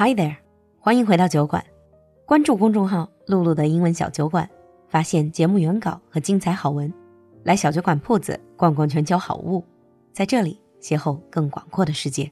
[0.00, 0.36] Hi there，
[0.78, 1.64] 欢迎回到酒馆。
[2.24, 4.48] 关注公众号“露露的英文小酒馆”，
[4.88, 6.92] 发现节目原稿和精彩好文。
[7.44, 9.64] 来小酒馆铺子逛逛，全球好物，
[10.12, 12.30] 在这里邂逅更广阔的世界。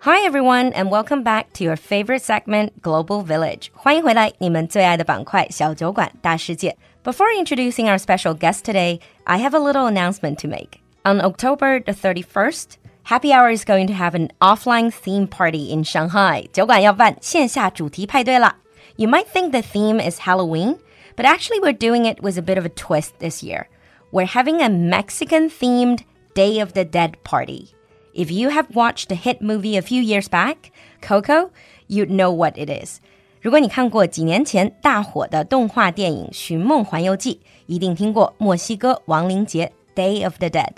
[0.00, 3.68] Hi everyone, and welcome back to your favorite segment, Global Village.
[3.74, 6.76] 欢迎回来，你们最爱的板块——小酒馆大世界。
[7.02, 10.78] Before introducing our special guest today, I have a little announcement to make.
[11.02, 12.74] On October the 31st,
[13.04, 16.46] Happy Hour is going to have an offline theme party in Shanghai.
[16.52, 18.56] 酒馆要办线下主题派对啦。
[18.96, 20.76] You might think the theme is Halloween,
[21.16, 23.66] but actually we're doing it with a bit of a twist this year.
[24.12, 26.00] We're having a Mexican themed
[26.34, 27.68] Day of the Dead party.
[28.12, 30.70] If you have watched the hit movie a few years back,
[31.00, 31.50] Coco,
[31.88, 33.00] you'd know what it is.
[33.40, 37.34] 如果你看过几年前大火的动画电影《寻梦环游记》，
[37.66, 40.72] 一定听过墨西哥亡灵节 Day of the Dead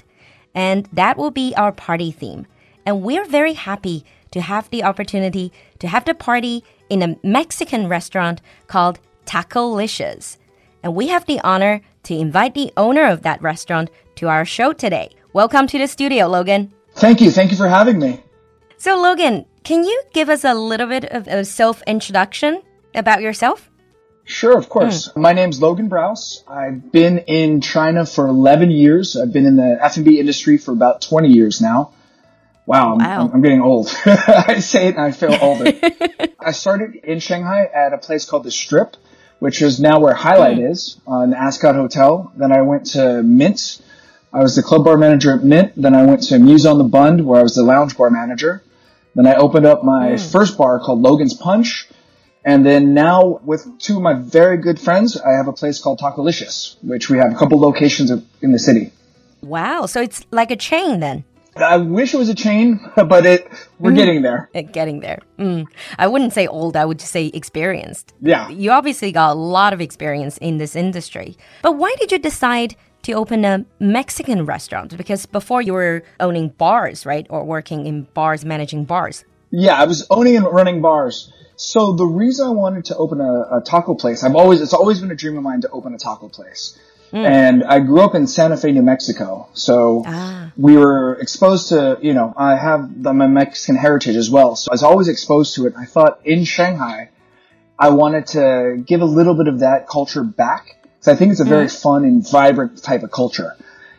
[0.55, 2.47] And that will be our party theme.
[2.85, 7.87] And we're very happy to have the opportunity to have the party in a Mexican
[7.87, 10.37] restaurant called Tacolicious.
[10.81, 14.71] And we have the honor to invite the owner of that restaurant to our show
[14.71, 15.09] today.
[15.33, 16.71] Welcome to the studio, Logan.
[16.95, 17.31] Thank you.
[17.31, 18.21] Thank you for having me.
[18.77, 22.61] So, Logan, can you give us a little bit of a self introduction
[22.93, 23.69] about yourself?
[24.25, 25.09] Sure, of course.
[25.09, 25.17] Mm.
[25.17, 26.43] My name's Logan Brouse.
[26.47, 29.15] I've been in China for 11 years.
[29.15, 31.93] I've been in the F&B industry for about 20 years now.
[32.65, 33.25] Wow, wow.
[33.25, 33.95] I'm, I'm, getting old.
[34.05, 35.71] I say it and I feel older.
[36.39, 38.97] I started in Shanghai at a place called The Strip,
[39.37, 40.71] which is now where Highlight mm.
[40.71, 42.33] is, on the Ascott Hotel.
[42.35, 43.79] Then I went to Mint.
[44.33, 45.73] I was the club bar manager at Mint.
[45.75, 48.63] Then I went to Muse on the Bund, where I was the lounge bar manager.
[49.13, 50.31] Then I opened up my mm.
[50.31, 51.87] first bar called Logan's Punch
[52.45, 55.99] and then now with two of my very good friends, I have a place called
[55.99, 58.91] Tacolicious, which we have a couple locations in the city.
[59.41, 59.87] Wow.
[59.87, 61.25] So it's like a chain then.
[61.57, 63.95] I wish it was a chain, but it we're mm.
[63.95, 64.49] getting there.
[64.71, 65.19] Getting there.
[65.39, 65.65] Mm.
[65.97, 66.75] I wouldn't say old.
[66.75, 68.13] I would just say experienced.
[68.21, 68.49] Yeah.
[68.49, 71.37] You obviously got a lot of experience in this industry.
[71.63, 74.95] But why did you decide to open a Mexican restaurant?
[74.95, 79.23] Because before you were owning bars, right, or working in bars, managing bars.
[79.49, 81.31] Yeah, I was owning and running bars.
[81.57, 84.99] So the reason I wanted to open a, a, taco place, I've always, it's always
[84.99, 86.77] been a dream of mine to open a taco place.
[87.11, 87.25] Mm.
[87.25, 89.47] And I grew up in Santa Fe, New Mexico.
[89.53, 90.51] So ah.
[90.57, 94.55] we were exposed to, you know, I have the, my Mexican heritage as well.
[94.55, 95.73] So I was always exposed to it.
[95.77, 97.09] I thought in Shanghai,
[97.79, 100.77] I wanted to give a little bit of that culture back.
[100.99, 101.81] So I think it's a very mm.
[101.81, 103.55] fun and vibrant type of culture.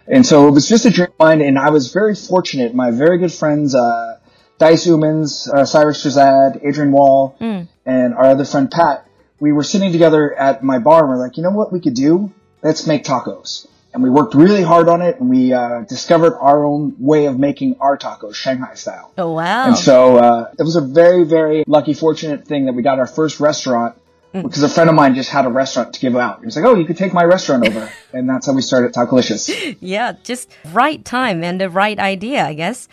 [0.09, 1.41] And so it was just a dream of mine.
[1.41, 2.75] And I was very fortunate.
[2.75, 4.16] My very good friends, uh,
[4.59, 7.69] Dice Umans, uh, Cyrus Shazad, Adrian Wall, mm.
[7.85, 9.07] and our other friend Pat,
[9.39, 11.95] we were sitting together at my bar and we're like, you know what we could
[11.95, 12.33] do?
[12.63, 13.67] Let's make tacos.
[13.93, 17.39] And we worked really hard on it and we uh, discovered our own way of
[17.39, 19.13] making our tacos, Shanghai style.
[19.17, 19.69] Oh, wow.
[19.69, 23.07] And so uh, it was a very, very lucky, fortunate thing that we got our
[23.07, 23.97] first restaurant
[24.35, 24.43] mm.
[24.43, 26.41] because a friend of mine just had a restaurant to give out.
[26.41, 27.91] He was like, oh, you could take my restaurant over.
[28.13, 29.77] and that's how we started Tacolicious.
[29.81, 32.89] yeah, just right time and the right idea, I guess.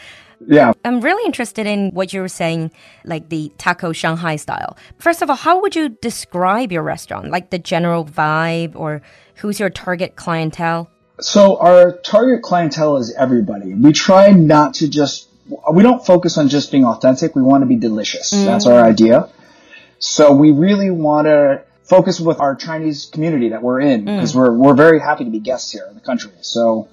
[0.47, 0.73] Yeah.
[0.83, 2.71] I'm really interested in what you were saying,
[3.05, 4.77] like the taco Shanghai style.
[4.97, 7.29] First of all, how would you describe your restaurant?
[7.29, 9.01] Like the general vibe or
[9.35, 10.89] who's your target clientele?
[11.19, 13.73] So our target clientele is everybody.
[13.73, 15.29] We try not to just,
[15.71, 17.35] we don't focus on just being authentic.
[17.35, 18.33] We want to be delicious.
[18.33, 18.45] Mm.
[18.45, 19.29] That's our idea.
[19.99, 24.37] So we really want to focus with our Chinese community that we're in because mm.
[24.37, 26.31] we're, we're very happy to be guests here in the country.
[26.41, 26.87] So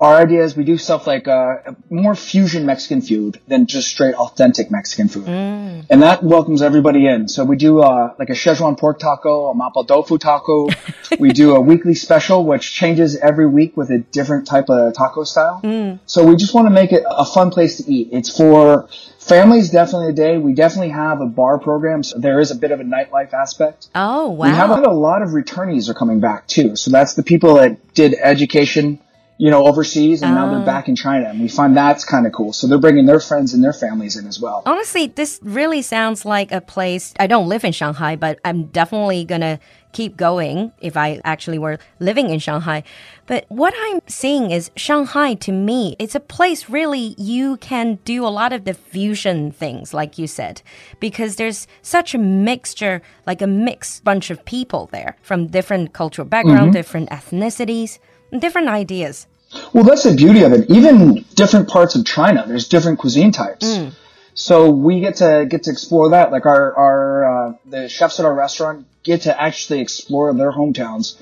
[0.00, 1.56] our idea is we do stuff like uh,
[1.90, 5.84] more fusion Mexican food than just straight authentic Mexican food, mm.
[5.90, 7.28] and that welcomes everybody in.
[7.28, 10.68] So we do uh, like a Szechuan pork taco, a mapo tofu taco.
[11.18, 15.24] we do a weekly special which changes every week with a different type of taco
[15.24, 15.60] style.
[15.64, 15.98] Mm.
[16.06, 18.10] So we just want to make it a fun place to eat.
[18.12, 18.88] It's for
[19.18, 20.38] families definitely a day.
[20.38, 23.88] We definitely have a bar program, so there is a bit of a nightlife aspect.
[23.96, 24.46] Oh wow!
[24.46, 26.76] We have a lot of returnees are coming back too.
[26.76, 29.00] So that's the people that did education
[29.38, 30.64] you know, overseas and now they're ah.
[30.64, 31.28] back in China.
[31.28, 32.52] And we find that's kind of cool.
[32.52, 34.64] So they're bringing their friends and their families in as well.
[34.66, 37.14] Honestly, this really sounds like a place.
[37.20, 39.60] I don't live in Shanghai, but I'm definitely going to
[39.92, 42.82] keep going if I actually were living in Shanghai.
[43.26, 48.26] But what I'm seeing is Shanghai to me, it's a place really you can do
[48.26, 50.62] a lot of the fusion things, like you said,
[50.98, 56.26] because there's such a mixture, like a mixed bunch of people there from different cultural
[56.26, 56.72] background, mm -hmm.
[56.72, 57.98] different ethnicities
[58.36, 59.26] different ideas.
[59.72, 60.70] Well, that's the beauty of it.
[60.70, 63.66] Even different parts of China, there's different cuisine types.
[63.66, 63.92] Mm.
[64.34, 66.30] So we get to get to explore that.
[66.30, 71.20] Like our our uh, the chefs at our restaurant get to actually explore their hometowns.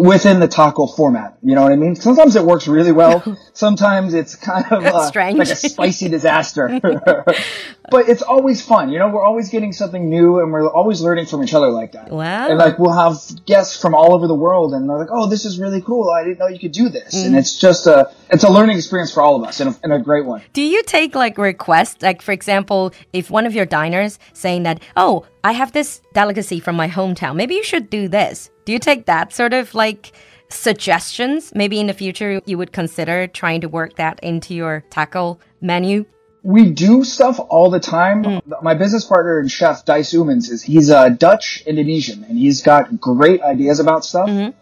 [0.00, 1.38] Within the taco format.
[1.42, 1.94] You know what I mean?
[1.94, 3.22] Sometimes it works really well.
[3.52, 6.80] Sometimes it's kind of uh, like a spicy disaster.
[7.90, 8.90] but it's always fun.
[8.90, 11.92] You know, we're always getting something new and we're always learning from each other like
[11.92, 12.10] that.
[12.10, 12.48] Wow.
[12.48, 13.16] And like we'll have
[13.46, 16.10] guests from all over the world and they're like, oh, this is really cool.
[16.10, 17.14] I didn't know you could do this.
[17.14, 17.26] Mm.
[17.26, 19.92] And it's just a, it's a learning experience for all of us and a, and
[19.92, 20.42] a great one.
[20.52, 22.02] Do you take like requests?
[22.02, 26.60] Like, for example, if one of your diners saying that, oh, I have this delicacy
[26.60, 28.50] from my hometown, maybe you should do this.
[28.66, 30.12] Do you take that sort of like
[30.48, 31.54] suggestions?
[31.54, 36.04] Maybe in the future you would consider trying to work that into your taco menu?
[36.42, 38.24] We do stuff all the time.
[38.24, 38.62] Mm.
[38.62, 43.00] My business partner and chef, Dice Umans, is he's a Dutch Indonesian and he's got
[43.00, 44.28] great ideas about stuff.
[44.28, 44.52] Mm -hmm.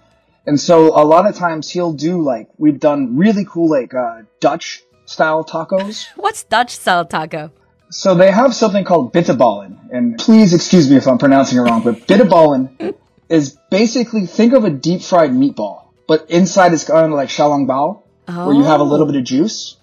[0.47, 4.25] And so a lot of times he'll do like, we've done really cool like uh,
[4.41, 6.09] Dutch style tacos.
[6.17, 7.51] What's Dutch style taco?
[7.91, 9.73] So they have something called bitterballen.
[9.93, 12.69] And please excuse me if I'm pronouncing it wrong, but bitterballen
[13.29, 18.03] is basically think of a deep fried meatball, but inside it's kind of like xiaolongbao,
[18.29, 18.47] oh.
[18.47, 19.77] where you have a little bit of juice.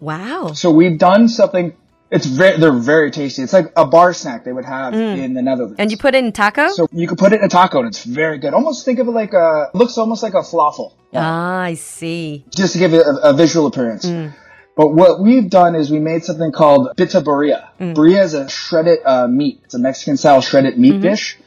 [0.00, 0.52] Wow.
[0.52, 1.74] So we've done something.
[2.10, 3.42] It's very, they're very tasty.
[3.42, 5.18] It's like a bar snack they would have mm.
[5.18, 5.76] in the Netherlands.
[5.78, 6.68] And you put it in taco?
[6.68, 8.54] So you could put it in a taco and it's very good.
[8.54, 10.92] Almost think of it like a, looks almost like a falafel.
[11.12, 12.44] Ah, I see.
[12.54, 14.04] Just to give it a, a visual appearance.
[14.04, 14.34] Mm.
[14.76, 17.68] But what we've done is we made something called pita birria.
[17.80, 18.22] Mm.
[18.22, 19.60] Is a shredded uh, meat.
[19.64, 21.02] It's a Mexican style shredded meat mm-hmm.
[21.02, 21.38] dish.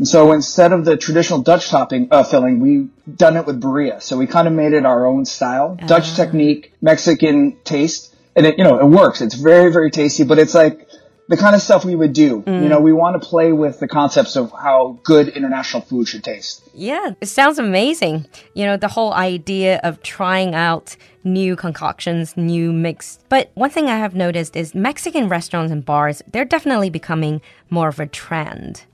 [0.00, 4.00] And so instead of the traditional Dutch topping uh, filling, we done it with birria.
[4.00, 5.86] So we kind of made it our own style, uh-huh.
[5.86, 9.20] Dutch technique, Mexican taste, and it you know it works.
[9.20, 10.88] It's very very tasty, but it's like
[11.28, 12.40] the kind of stuff we would do.
[12.40, 12.62] Mm.
[12.62, 16.24] You know, we want to play with the concepts of how good international food should
[16.24, 16.62] taste.
[16.72, 18.26] Yeah, it sounds amazing.
[18.54, 23.18] You know, the whole idea of trying out new concoctions, new mix.
[23.28, 27.88] But one thing I have noticed is Mexican restaurants and bars, they're definitely becoming more
[27.88, 28.86] of a trend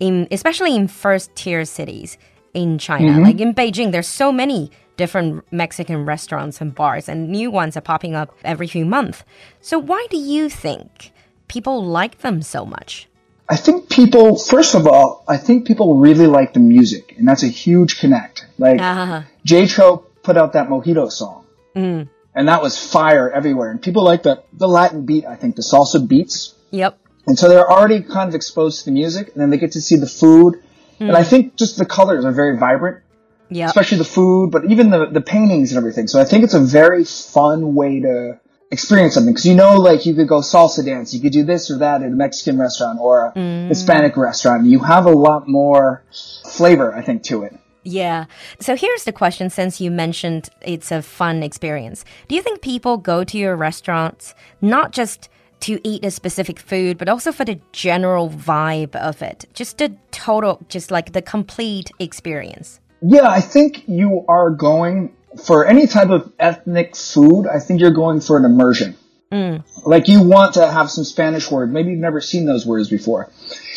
[0.00, 2.18] in especially in first tier cities
[2.54, 3.12] in China.
[3.12, 3.22] Mm-hmm.
[3.22, 7.80] Like in Beijing, there's so many different Mexican restaurants and bars, and new ones are
[7.80, 9.24] popping up every few months.
[9.60, 11.12] So why do you think
[11.48, 13.08] people like them so much?
[13.48, 17.42] I think people, first of all, I think people really like the music, and that's
[17.42, 18.46] a huge connect.
[18.58, 19.22] Like uh-huh.
[19.44, 22.08] Jay Chou put out that Mojito song, mm.
[22.34, 25.24] and that was fire everywhere, and people like the the Latin beat.
[25.24, 26.54] I think the salsa beats.
[26.70, 26.99] Yep.
[27.26, 29.80] And so they're already kind of exposed to the music, and then they get to
[29.80, 30.62] see the food.
[30.98, 31.08] Mm.
[31.08, 33.02] And I think just the colors are very vibrant.
[33.50, 33.66] Yeah.
[33.66, 36.06] Especially the food, but even the, the paintings and everything.
[36.06, 38.38] So I think it's a very fun way to
[38.70, 39.34] experience something.
[39.34, 42.02] Cause you know, like you could go salsa dance, you could do this or that
[42.02, 43.68] at a Mexican restaurant or a mm.
[43.68, 44.66] Hispanic restaurant.
[44.66, 46.04] You have a lot more
[46.44, 47.58] flavor, I think, to it.
[47.82, 48.26] Yeah.
[48.60, 52.04] So here's the question since you mentioned it's a fun experience.
[52.28, 55.28] Do you think people go to your restaurants not just
[55.60, 59.46] to eat a specific food, but also for the general vibe of it.
[59.54, 62.80] Just the total, just like the complete experience.
[63.02, 65.14] Yeah, I think you are going
[65.44, 67.46] for any type of ethnic food.
[67.46, 68.96] I think you're going for an immersion.
[69.32, 69.62] Mm.
[69.86, 71.72] Like you want to have some Spanish word.
[71.72, 73.30] Maybe you've never seen those words before.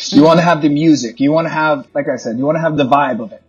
[0.08, 0.24] You mm.
[0.24, 1.20] want to have the music.
[1.20, 3.42] You want to have, like I said, you want to have the vibe of it.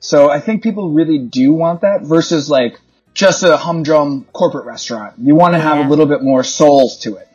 [0.00, 2.78] So I think people really do want that versus like
[3.14, 5.14] just a humdrum corporate restaurant.
[5.18, 5.86] You want to have yeah.
[5.86, 7.26] a little bit more souls to it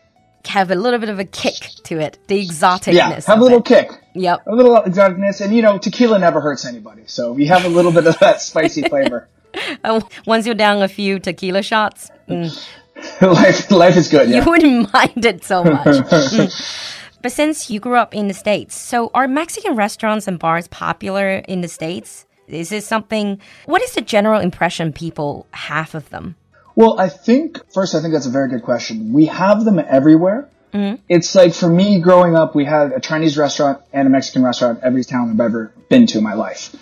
[0.48, 2.94] have a little bit of a kick to it, the exoticness.
[2.94, 3.66] Yeah, have a little it.
[3.66, 3.92] kick.
[4.14, 4.48] Yep.
[4.48, 7.92] A little exoticness, and you know, tequila never hurts anybody, so you have a little
[7.92, 9.28] bit of that spicy flavor.
[10.26, 12.68] once you're down a few tequila shots, mm.
[13.22, 14.30] life life is good.
[14.30, 14.44] Yeah.
[14.44, 15.86] You wouldn't mind it so much.
[15.86, 16.88] mm.
[17.22, 21.44] But since you grew up in the states, so are Mexican restaurants and bars popular
[21.48, 22.26] in the states?
[22.48, 23.40] Is this something?
[23.66, 26.36] What is the general impression people have of them?
[26.76, 29.14] Well, I think, first, I think that's a very good question.
[29.14, 30.50] We have them everywhere.
[30.74, 31.02] Mm-hmm.
[31.10, 34.80] It's like for me growing up, we had a Chinese restaurant and a Mexican restaurant
[34.82, 36.74] every town I've ever been to in my life.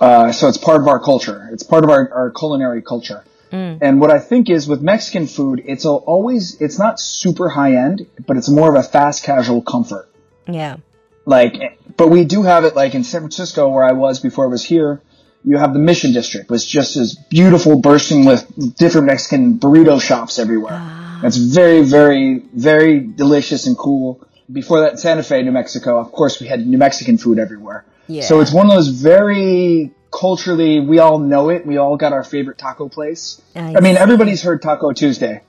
[0.00, 1.48] Uh, so it's part of our culture.
[1.52, 3.24] It's part of our, our culinary culture.
[3.52, 3.78] Mm.
[3.80, 8.06] And what I think is with Mexican food, it's always, it's not super high end,
[8.26, 10.08] but it's more of a fast casual comfort.
[10.46, 10.76] Yeah.
[11.24, 14.48] Like, but we do have it like in San Francisco where I was before I
[14.48, 15.00] was here
[15.48, 20.38] you have the Mission District, which just is beautiful, bursting with different Mexican burrito shops
[20.38, 20.78] everywhere.
[20.78, 21.20] Ah.
[21.24, 24.20] It's very, very, very delicious and cool.
[24.52, 27.86] Before that, Santa Fe, New Mexico, of course, we had New Mexican food everywhere.
[28.08, 28.24] Yeah.
[28.24, 31.64] So it's one of those very culturally, we all know it.
[31.66, 33.40] We all got our favorite taco place.
[33.56, 35.40] I, I mean, everybody's heard Taco Tuesday.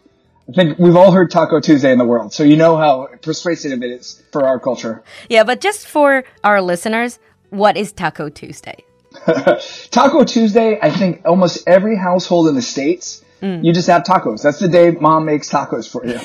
[0.47, 3.83] I think we've all heard Taco Tuesday in the world, so you know how persuasive
[3.83, 5.03] it is for our culture.
[5.29, 8.83] Yeah, but just for our listeners, what is Taco Tuesday?
[9.91, 13.63] Taco Tuesday, I think almost every household in the States, mm.
[13.63, 14.41] you just have tacos.
[14.41, 16.19] That's the day mom makes tacos for you.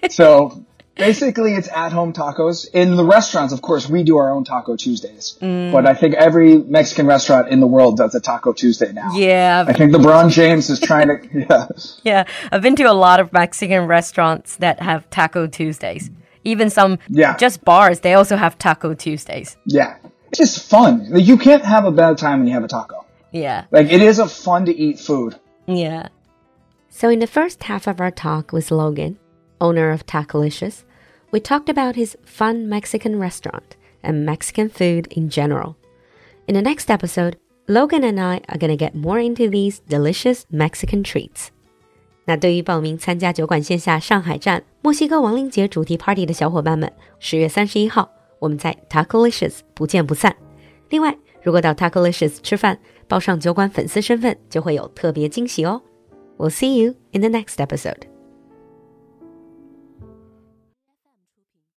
[0.10, 0.64] so
[0.94, 2.68] Basically, it's at home tacos.
[2.72, 5.38] In the restaurants, of course, we do our own Taco Tuesdays.
[5.40, 5.72] Mm.
[5.72, 9.10] But I think every Mexican restaurant in the world does a Taco Tuesday now.
[9.14, 9.64] Yeah.
[9.66, 11.66] I think LeBron James is trying to, yeah.
[12.04, 12.24] Yeah.
[12.50, 16.10] I've been to a lot of Mexican restaurants that have Taco Tuesdays.
[16.44, 17.36] Even some yeah.
[17.36, 19.56] just bars, they also have Taco Tuesdays.
[19.64, 19.96] Yeah
[20.31, 21.07] It's just fun.
[21.09, 23.05] Like, you can't have a bad time when you have a taco.
[23.31, 23.65] Yeah.
[23.71, 25.35] Like, it is a fun to eat food.
[25.65, 26.09] Yeah.
[26.89, 29.17] So, in the first half of our talk with Logan,
[29.59, 30.83] owner of Tacolicious,
[31.31, 35.75] we talked about his fun Mexican restaurant and Mexican food in general.
[36.47, 37.37] In the next episode,
[37.67, 41.51] Logan and I are going to get more into these delicious Mexican treats.
[42.25, 48.09] 那对于报名参加酒馆线下上海站墨西哥亡灵节主题 party 的小伙伴们，十月三十一号
[48.42, 50.34] 我们在 Tacolicious 不见不散。
[50.90, 55.80] 另外，如果到 Tacolicious 吃饭，报上酒馆粉丝身份，就会有特别惊喜哦。
[56.38, 58.11] We'll see you in the next episode.